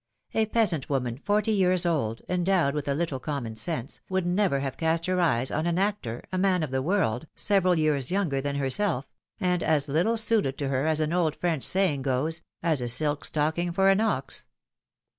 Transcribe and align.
A 0.33 0.47
peasant 0.47 0.89
woman, 0.89 1.19
forty 1.19 1.51
years 1.51 1.85
old, 1.85 2.23
endowed 2.27 2.73
with 2.73 2.87
a 2.87 2.95
little 2.95 3.19
common 3.19 3.55
sense, 3.55 4.01
would 4.09 4.25
never 4.25 4.59
have 4.61 4.75
cast 4.75 5.05
her 5.05 5.21
eyes 5.21 5.51
on 5.51 5.67
an 5.67 5.77
actor, 5.77 6.23
a 6.31 6.39
man 6.39 6.63
of 6.63 6.71
the 6.71 6.81
world, 6.81 7.27
several 7.35 7.77
years 7.77 8.09
younger 8.09 8.41
than 8.41 8.55
her 8.55 8.71
self, 8.71 9.07
and 9.39 9.61
as 9.61 9.87
little 9.87 10.17
suited 10.17 10.57
to 10.57 10.69
her, 10.69 10.87
as 10.87 10.99
an 11.01 11.13
old 11.13 11.35
French 11.35 11.63
saying 11.63 12.01
goes, 12.01 12.41
^^as 12.63 12.81
a 12.81 12.89
silk 12.89 13.25
stocking 13.25 13.71
for 13.71 13.89
an 13.91 14.01
ox." 14.01 14.47